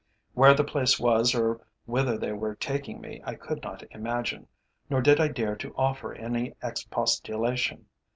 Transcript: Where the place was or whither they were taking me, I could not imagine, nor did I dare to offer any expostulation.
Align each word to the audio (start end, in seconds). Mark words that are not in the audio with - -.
Where 0.33 0.55
the 0.55 0.63
place 0.63 0.99
was 0.99 1.35
or 1.35 1.61
whither 1.85 2.17
they 2.17 2.31
were 2.33 2.55
taking 2.55 3.01
me, 3.01 3.21
I 3.23 3.35
could 3.35 3.61
not 3.61 3.83
imagine, 3.91 4.47
nor 4.89 4.99
did 4.99 5.19
I 5.19 5.27
dare 5.27 5.55
to 5.57 5.75
offer 5.75 6.15
any 6.15 6.55
expostulation. 6.63 7.85